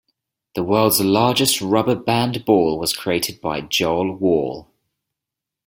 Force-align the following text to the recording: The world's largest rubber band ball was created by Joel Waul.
The 0.55 0.63
world's 0.63 0.99
largest 0.99 1.61
rubber 1.61 1.93
band 1.93 2.43
ball 2.43 2.79
was 2.79 2.91
created 2.91 3.39
by 3.39 3.61
Joel 3.61 4.15
Waul. 4.17 4.67